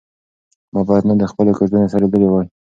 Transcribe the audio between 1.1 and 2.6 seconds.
د خپلې کوژدنې سره لیدلي وای.